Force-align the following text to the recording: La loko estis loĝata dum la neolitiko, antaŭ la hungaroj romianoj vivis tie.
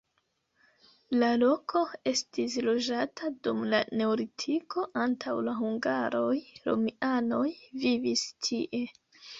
La 1.23 1.27
loko 1.41 1.81
estis 2.13 2.55
loĝata 2.69 3.31
dum 3.49 3.61
la 3.75 3.83
neolitiko, 4.01 4.89
antaŭ 5.05 5.37
la 5.51 5.55
hungaroj 5.63 6.35
romianoj 6.69 7.49
vivis 7.87 8.29
tie. 8.49 8.87